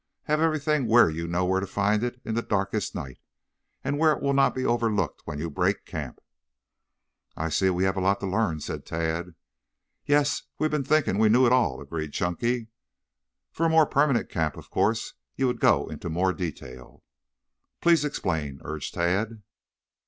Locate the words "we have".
7.69-7.97